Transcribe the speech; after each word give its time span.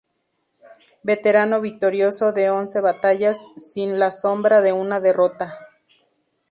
Veterano 1.03 1.61
victorioso 1.61 2.31
de 2.33 2.49
once 2.49 2.81
batallas, 2.81 3.37
sin 3.59 3.99
la 3.99 4.11
sombra 4.11 4.61
de 4.61 4.73
una 4.73 4.99
derrota. 4.99 5.53